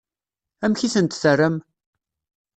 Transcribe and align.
Amek 0.63 0.81
i 0.87 0.89
tent-terram? 0.93 1.55